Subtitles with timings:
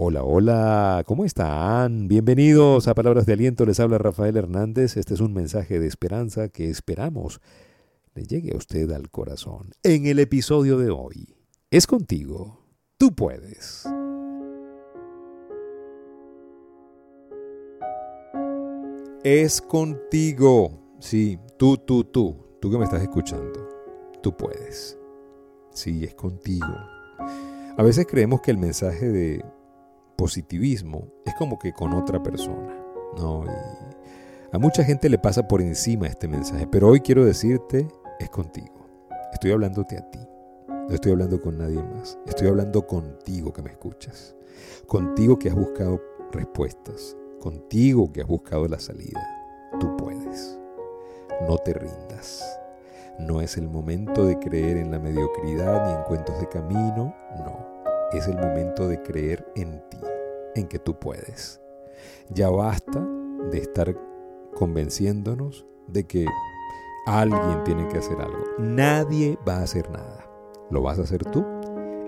[0.00, 2.06] Hola, hola, ¿cómo están?
[2.06, 4.96] Bienvenidos a Palabras de Aliento, les habla Rafael Hernández.
[4.96, 7.40] Este es un mensaje de esperanza que esperamos
[8.14, 9.72] le llegue a usted al corazón.
[9.82, 11.34] En el episodio de hoy,
[11.72, 12.60] es contigo,
[12.96, 13.88] tú puedes.
[19.24, 23.68] Es contigo, sí, tú, tú, tú, tú que me estás escuchando,
[24.22, 24.96] tú puedes.
[25.72, 26.72] Sí, es contigo.
[27.76, 29.57] A veces creemos que el mensaje de
[30.18, 32.76] positivismo es como que con otra persona.
[33.16, 33.44] No,
[34.52, 37.86] a mucha gente le pasa por encima este mensaje, pero hoy quiero decirte,
[38.18, 38.74] es contigo.
[39.32, 40.18] Estoy hablándote a ti.
[40.66, 42.18] No estoy hablando con nadie más.
[42.26, 44.34] Estoy hablando contigo que me escuchas.
[44.86, 47.16] Contigo que has buscado respuestas.
[47.40, 49.22] Contigo que has buscado la salida.
[49.78, 50.58] Tú puedes.
[51.46, 52.42] No te rindas.
[53.20, 57.14] No es el momento de creer en la mediocridad ni en cuentos de camino.
[57.36, 57.77] No
[58.12, 59.98] es el momento de creer en ti,
[60.54, 61.60] en que tú puedes.
[62.30, 63.06] Ya basta
[63.50, 63.94] de estar
[64.54, 66.26] convenciéndonos de que
[67.06, 68.44] alguien tiene que hacer algo.
[68.58, 70.24] Nadie va a hacer nada.
[70.70, 71.44] Lo vas a hacer tú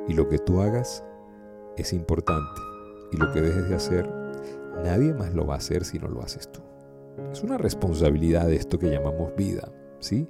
[0.08, 1.04] y lo que tú hagas
[1.76, 2.60] es importante.
[3.12, 4.08] Y lo que dejes de hacer,
[4.84, 6.60] nadie más lo va a hacer si no lo haces tú.
[7.32, 10.28] Es una responsabilidad de esto que llamamos vida, ¿sí?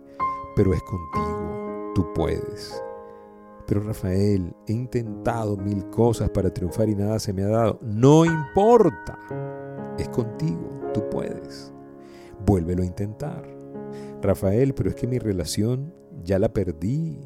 [0.57, 1.93] Pero es contigo.
[1.95, 2.83] Tú puedes.
[3.71, 7.79] Pero Rafael, he intentado mil cosas para triunfar y nada se me ha dado.
[7.81, 9.17] No importa.
[9.97, 10.91] Es contigo.
[10.93, 11.73] Tú puedes.
[12.45, 13.47] Vuélvelo a intentar.
[14.23, 17.21] Rafael, pero es que mi relación ya la perdí.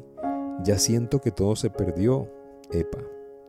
[0.63, 2.31] Ya siento que todo se perdió.
[2.71, 2.99] Epa,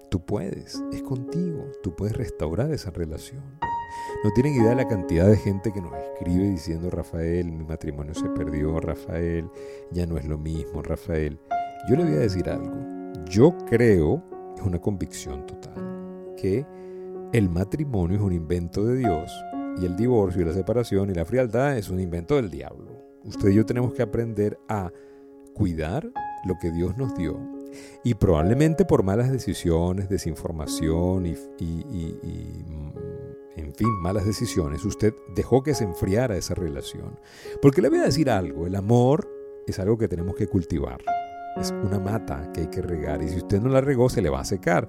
[0.08, 0.82] tú puedes.
[0.90, 1.66] Es contigo.
[1.82, 3.44] Tú puedes restaurar esa relación.
[4.24, 8.14] No tienen idea de la cantidad de gente que nos escribe diciendo, Rafael, mi matrimonio
[8.14, 9.50] se perdió, Rafael,
[9.90, 11.38] ya no es lo mismo, Rafael.
[11.88, 12.72] Yo le voy a decir algo.
[13.26, 14.22] Yo creo,
[14.56, 16.66] es una convicción total, que
[17.32, 19.30] el matrimonio es un invento de Dios
[19.80, 22.90] y el divorcio y la separación y la frialdad es un invento del diablo.
[23.24, 24.90] Usted y yo tenemos que aprender a
[25.54, 26.10] cuidar
[26.44, 27.38] lo que Dios nos dio.
[28.04, 32.92] Y probablemente por malas decisiones, desinformación y, y, mm,
[33.56, 37.18] en fin, malas decisiones, usted dejó que se enfriara esa relación.
[37.60, 39.28] Porque le voy a decir algo, el amor
[39.66, 41.00] es algo que tenemos que cultivar
[41.60, 44.30] es una mata que hay que regar y si usted no la regó se le
[44.30, 44.86] va a secar.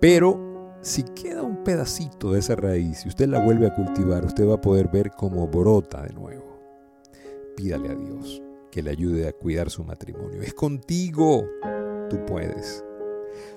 [0.00, 4.48] Pero si queda un pedacito de esa raíz y usted la vuelve a cultivar, usted
[4.48, 6.58] va a poder ver cómo brota de nuevo.
[7.56, 10.42] Pídale a Dios que le ayude a cuidar su matrimonio.
[10.42, 11.44] Es contigo,
[12.10, 12.84] tú puedes.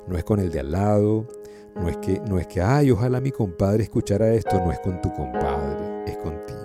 [0.07, 1.27] No es con el de al lado,
[1.75, 5.01] no es que, no es que, ay, ojalá mi compadre escuchara esto, no es con
[5.01, 6.59] tu compadre, es contigo.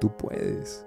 [0.00, 0.84] Tú puedes.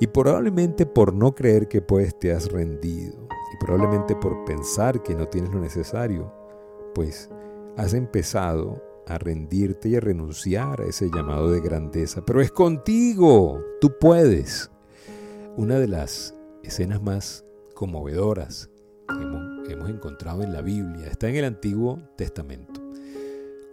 [0.00, 5.14] Y probablemente por no creer que puedes te has rendido y probablemente por pensar que
[5.14, 6.32] no tienes lo necesario,
[6.92, 7.30] pues
[7.76, 12.24] has empezado a rendirte y a renunciar a ese llamado de grandeza.
[12.24, 14.70] Pero es contigo, tú puedes.
[15.56, 16.34] Una de las
[16.64, 17.44] escenas más
[17.74, 18.70] conmovedoras
[19.06, 22.80] que hemos, hemos encontrado en la Biblia está en el Antiguo Testamento,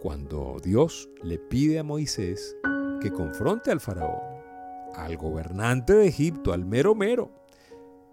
[0.00, 2.56] cuando Dios le pide a Moisés
[3.00, 4.20] que confronte al faraón,
[4.94, 7.32] al gobernante de Egipto, al mero mero.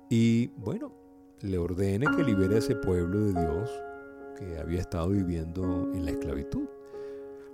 [0.10, 0.99] Y bueno,
[1.42, 3.84] le ordene que libere a ese pueblo de Dios
[4.38, 6.68] que había estado viviendo en la esclavitud.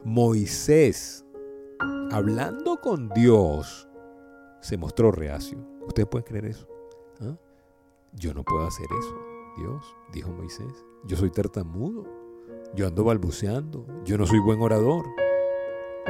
[0.03, 1.25] Moisés,
[2.11, 3.87] hablando con Dios,
[4.61, 5.57] se mostró reacio.
[5.87, 6.67] ¿Ustedes pueden creer eso?
[7.21, 7.35] ¿Ah?
[8.13, 9.15] Yo no puedo hacer eso.
[9.57, 12.05] Dios, dijo Moisés, yo soy tartamudo,
[12.75, 15.05] yo ando balbuceando, yo no soy buen orador.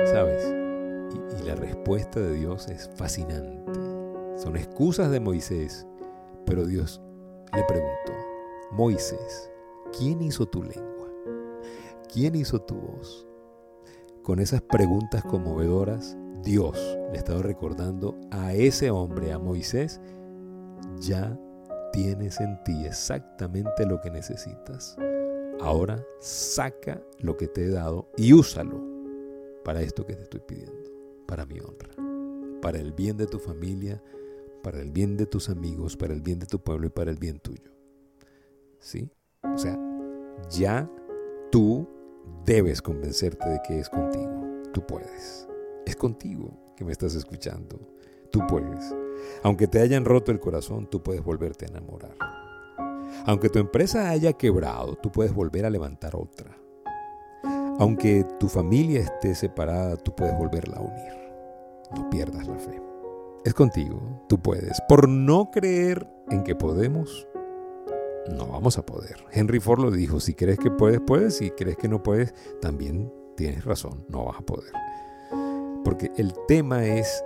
[0.06, 0.44] ¿Sabes?
[1.14, 3.80] Y, y la respuesta de Dios es fascinante.
[4.38, 5.88] Son excusas de Moisés,
[6.46, 7.02] pero Dios
[7.56, 8.12] le preguntó,
[8.72, 9.50] Moisés,
[9.98, 11.10] ¿quién hizo tu lengua?
[12.12, 13.26] ¿Quién hizo tu voz?
[14.24, 16.78] Con esas preguntas conmovedoras, Dios
[17.12, 20.02] le estaba recordando a ese hombre, a Moisés,
[21.00, 21.40] ya
[21.94, 24.98] tienes en ti exactamente lo que necesitas.
[25.62, 28.84] Ahora saca lo que te he dado y úsalo
[29.64, 30.92] para esto que te estoy pidiendo,
[31.26, 31.90] para mi honra,
[32.62, 34.04] para el bien de tu familia,
[34.66, 37.18] para el bien de tus amigos, para el bien de tu pueblo y para el
[37.18, 37.72] bien tuyo.
[38.80, 39.12] ¿Sí?
[39.44, 39.78] O sea,
[40.50, 40.90] ya
[41.52, 41.88] tú
[42.44, 44.64] debes convencerte de que es contigo.
[44.74, 45.48] Tú puedes.
[45.86, 47.80] Es contigo que me estás escuchando.
[48.32, 48.96] Tú puedes.
[49.44, 52.18] Aunque te hayan roto el corazón, tú puedes volverte a enamorar.
[53.28, 56.58] Aunque tu empresa haya quebrado, tú puedes volver a levantar otra.
[57.78, 61.14] Aunque tu familia esté separada, tú puedes volverla a unir.
[61.96, 62.95] No pierdas la fe
[63.46, 64.82] es contigo, tú puedes.
[64.90, 67.28] Por no creer en que podemos,
[68.36, 69.24] no vamos a poder.
[69.32, 73.14] Henry Ford lo dijo, si crees que puedes, puedes, si crees que no puedes, también
[73.38, 74.72] tienes razón, no vas a poder.
[75.84, 77.24] Porque el tema es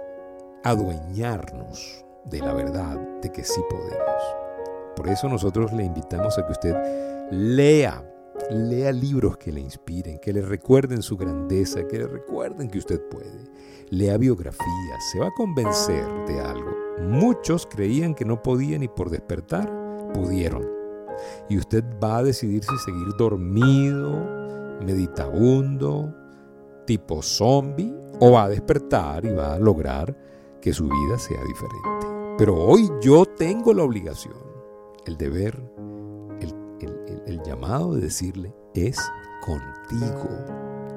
[0.66, 4.24] adueñarnos de la verdad de que sí podemos.
[4.98, 6.75] Por eso nosotros le invitamos a que usted
[7.31, 8.04] lea,
[8.50, 13.01] lea libros que le inspiren, que le recuerden su grandeza, que le recuerden que usted
[13.10, 13.46] puede.
[13.90, 16.72] Lea biografías, se va a convencer de algo.
[17.01, 19.72] Muchos creían que no podían y por despertar
[20.13, 20.68] pudieron.
[21.50, 24.12] Y usted va a decidir si seguir dormido,
[24.84, 26.13] meditabundo,
[26.86, 30.16] tipo zombie, o va a despertar y va a lograr
[30.62, 32.36] que su vida sea diferente.
[32.38, 34.36] Pero hoy yo tengo la obligación,
[35.06, 35.62] el deber,
[37.30, 39.00] el llamado de decirle, es
[39.42, 40.30] contigo,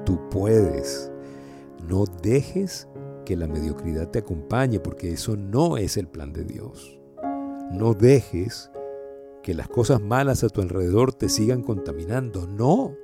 [0.05, 1.11] tú puedes.
[1.87, 2.87] No dejes
[3.25, 6.99] que la mediocridad te acompañe, porque eso no es el plan de Dios.
[7.71, 8.69] No dejes
[9.41, 12.47] que las cosas malas a tu alrededor te sigan contaminando.
[12.47, 12.95] No.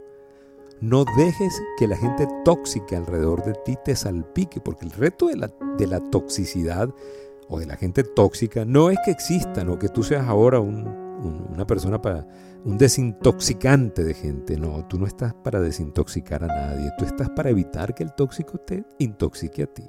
[0.81, 5.35] No dejes que la gente tóxica alrededor de ti te salpique, porque el reto de
[5.35, 6.89] la, de la toxicidad
[7.49, 10.61] o de la gente tóxica no es que exista, o que tú seas ahora
[11.21, 12.27] una persona para
[12.63, 14.57] un desintoxicante de gente.
[14.57, 18.57] No, tú no estás para desintoxicar a nadie, tú estás para evitar que el tóxico
[18.59, 19.83] te intoxique a ti.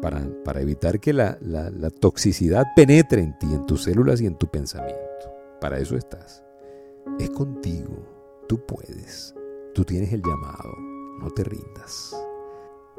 [0.00, 4.36] Para, para evitar que la, la toxicidad penetre en ti, en tus células y en
[4.36, 5.32] tu pensamiento.
[5.60, 6.44] Para eso estás.
[7.18, 9.34] Es contigo, tú puedes.
[9.74, 10.70] Tú tienes el llamado,
[11.20, 12.14] no te rindas.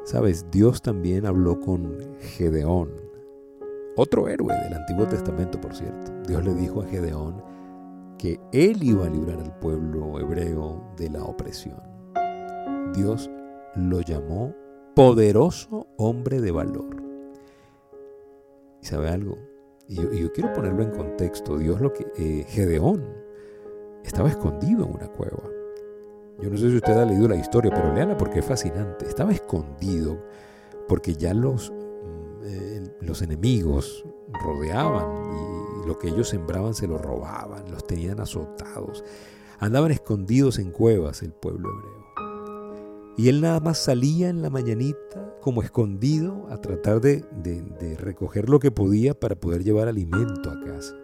[0.04, 3.05] Sabes, Dios también habló con Gedeón,
[3.96, 6.12] otro héroe del Antiguo Testamento, por cierto.
[6.26, 7.42] Dios le dijo a Gedeón
[8.18, 11.80] que él iba a librar al pueblo hebreo de la opresión.
[12.94, 13.30] Dios
[13.74, 14.54] lo llamó
[14.94, 17.02] poderoso hombre de valor.
[18.82, 19.36] ¿Y sabe algo?
[19.88, 21.58] Y yo, quiero ponerlo en contexto.
[21.58, 22.06] Dios lo que...
[22.16, 23.04] Eh, Gedeón
[24.04, 25.42] estaba escondido en una cueva.
[26.40, 29.06] Yo no sé si usted ha leído la historia, pero léala porque es fascinante.
[29.06, 30.18] Estaba escondido
[30.88, 31.72] porque ya los,
[32.46, 34.04] eh, los enemigos
[34.44, 39.04] rodeaban y lo que ellos sembraban se lo robaban, los tenían azotados.
[39.58, 42.06] Andaban escondidos en cuevas el pueblo hebreo.
[43.16, 48.50] Y él nada más salía en la mañanita como escondido a tratar de, de, recoger
[48.50, 50.94] lo que podía para poder llevar alimento a casa.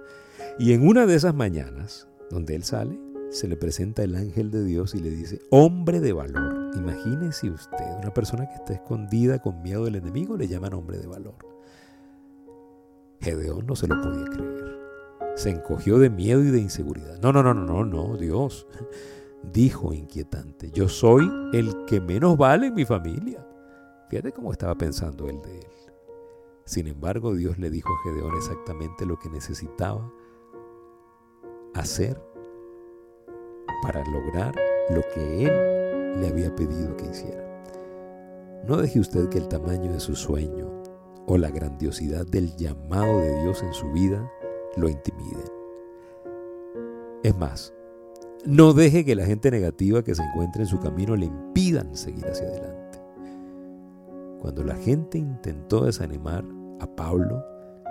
[0.58, 2.98] Y en una de esas mañanas, donde él sale,
[3.30, 6.61] se le presenta el ángel de Dios y le dice, hombre de valor.
[6.74, 11.06] Imagínese usted, una persona que está escondida con miedo del enemigo le llaman hombre de
[11.06, 11.34] valor.
[13.20, 14.80] Gedeón no se lo podía creer.
[15.36, 17.18] Se encogió de miedo y de inseguridad.
[17.20, 18.66] No, no, no, no, no, no, Dios.
[19.52, 23.44] Dijo inquietante, yo soy el que menos vale en mi familia.
[24.08, 25.66] Fíjate cómo estaba pensando él de él.
[26.64, 30.08] Sin embargo, Dios le dijo a Gedeón exactamente lo que necesitaba
[31.74, 32.22] hacer
[33.82, 34.54] para lograr
[34.90, 35.71] lo que Él
[36.16, 37.42] le había pedido que hiciera.
[38.66, 40.70] No deje usted que el tamaño de su sueño
[41.26, 44.30] o la grandiosidad del llamado de Dios en su vida
[44.76, 45.44] lo intimiden.
[47.22, 47.72] Es más,
[48.44, 52.26] no deje que la gente negativa que se encuentre en su camino le impidan seguir
[52.26, 52.98] hacia adelante.
[54.40, 56.44] Cuando la gente intentó desanimar
[56.80, 57.44] a Pablo,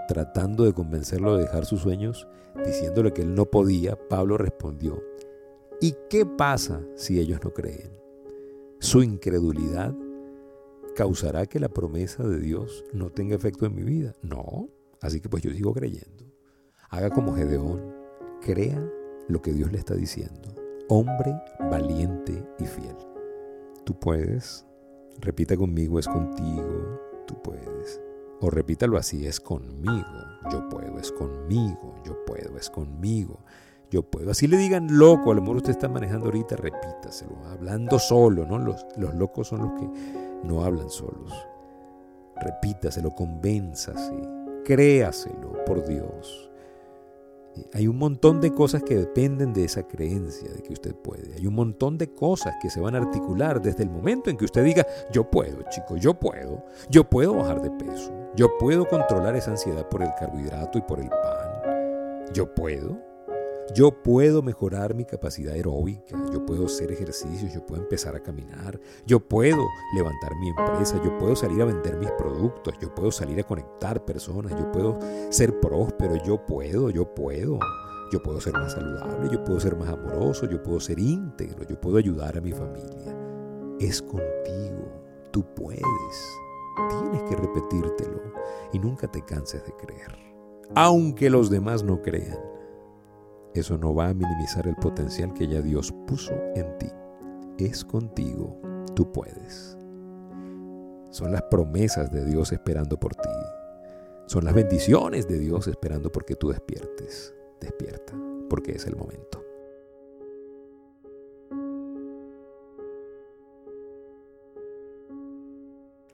[0.10, 2.28] tratando de convencerlo de dejar sus sueños,
[2.66, 5.02] diciéndole que él no podía, Pablo respondió,
[5.80, 7.92] ¿Y qué pasa si ellos no creen?
[8.92, 9.96] Su incredulidad
[10.98, 14.18] causará que la promesa de Dios no tenga efecto en mi vida.
[14.22, 14.68] No,
[15.00, 16.26] así que pues yo sigo creyendo.
[16.90, 17.96] Haga como Gedeón,
[18.42, 18.86] crea
[19.30, 20.54] lo que Dios le está diciendo.
[20.90, 21.34] Hombre
[21.70, 22.98] valiente y fiel.
[23.86, 24.66] Tú puedes,
[25.22, 28.02] repita conmigo, es contigo, tú puedes.
[28.42, 30.04] O repítalo así, es conmigo,
[30.52, 33.40] yo puedo, es conmigo, yo puedo, es conmigo
[33.92, 34.32] yo puedo.
[34.32, 38.58] Así le digan loco, a lo mejor usted está manejando ahorita, repítaselo, hablando solo, ¿no?
[38.58, 39.88] Los, los locos son los que
[40.44, 41.34] no hablan solos.
[42.38, 44.16] Repítaselo, convénzase,
[44.64, 46.50] créaselo, por Dios.
[47.74, 51.34] Hay un montón de cosas que dependen de esa creencia de que usted puede.
[51.36, 54.46] Hay un montón de cosas que se van a articular desde el momento en que
[54.46, 56.64] usted diga, yo puedo, chico, yo puedo.
[56.90, 58.10] Yo puedo bajar de peso.
[58.38, 62.32] Yo puedo controlar esa ansiedad por el carbohidrato y por el pan.
[62.34, 63.11] Yo puedo.
[63.74, 68.78] Yo puedo mejorar mi capacidad aeróbica, yo puedo hacer ejercicios, yo puedo empezar a caminar,
[69.06, 73.40] yo puedo levantar mi empresa, yo puedo salir a vender mis productos, yo puedo salir
[73.40, 75.00] a conectar personas, yo puedo
[75.30, 77.60] ser próspero, yo puedo, yo puedo.
[78.12, 81.80] Yo puedo ser más saludable, yo puedo ser más amoroso, yo puedo ser íntegro, yo
[81.80, 83.16] puedo ayudar a mi familia.
[83.80, 84.92] Es contigo,
[85.32, 85.82] tú puedes.
[86.90, 88.20] Tienes que repetírtelo
[88.74, 90.14] y nunca te canses de creer.
[90.76, 92.38] Aunque los demás no crean
[93.54, 96.88] eso no va a minimizar el potencial que ya Dios puso en ti.
[97.58, 98.60] Es contigo.
[98.96, 99.78] tú puedes.
[101.12, 103.30] Son las promesas de Dios esperando por ti.
[104.28, 107.34] Son las bendiciones de Dios esperando porque tú despiertes.
[107.60, 108.14] Despierta,
[108.50, 109.41] porque es el momento.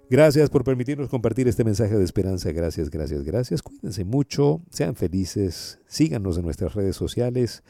[0.10, 2.52] Gracias por permitirnos compartir este mensaje de esperanza.
[2.52, 3.62] Gracias, gracias, gracias.
[3.62, 7.64] Cuídense mucho, sean felices, síganos en nuestras redes sociales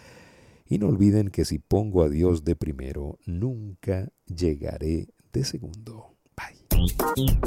[0.67, 6.17] y no olviden que si pongo a Dios de primero, nunca llegaré de segundo.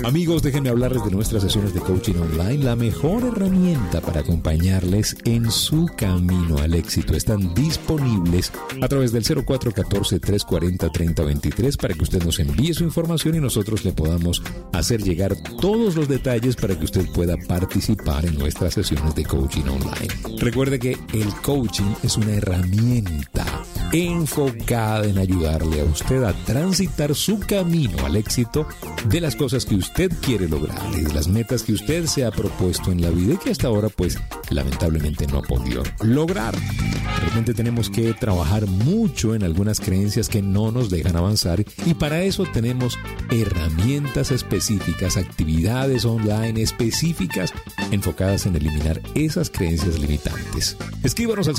[0.04, 5.50] Amigos, déjenme hablarles de nuestras sesiones de coaching online, la mejor herramienta para acompañarles en
[5.50, 7.14] su camino al éxito.
[7.14, 13.84] Están disponibles a través del 0414-340-3023 para que usted nos envíe su información y nosotros
[13.84, 19.14] le podamos hacer llegar todos los detalles para que usted pueda participar en nuestras sesiones
[19.14, 20.08] de coaching online.
[20.38, 23.44] Recuerde que el coaching es una herramienta
[23.92, 28.66] enfocada en ayudarle a usted a transitar su camino al éxito
[29.06, 32.92] de las cosas que usted quiere lograr de las metas que usted se ha propuesto
[32.92, 34.18] en la vida y que hasta ahora pues
[34.50, 36.54] lamentablemente no ha podido lograr.
[36.56, 41.94] De repente tenemos que trabajar mucho en algunas creencias que no nos dejan avanzar y
[41.94, 42.98] para eso tenemos
[43.30, 47.52] herramientas específicas, actividades online específicas
[47.90, 50.76] enfocadas en eliminar esas creencias limitantes.
[51.02, 51.56] Escríbanos al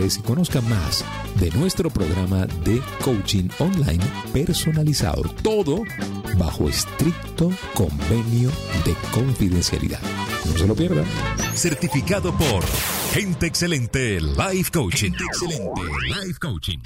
[0.00, 1.04] 0414-340-3023 y conozca más
[1.38, 5.22] de nuestro programa de coaching online personalizado.
[5.42, 5.82] Todo
[6.38, 8.50] bajo estricto convenio
[8.84, 10.00] de confidencialidad.
[10.46, 11.04] No se lo pierdan.
[11.54, 12.64] Certificado por
[13.12, 15.12] Gente Excelente Life Coaching.
[15.12, 15.82] Gente Excelente
[16.24, 16.78] Life Coaching.